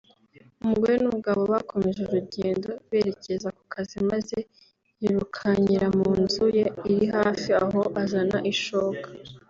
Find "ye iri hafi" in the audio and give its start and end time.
6.57-7.49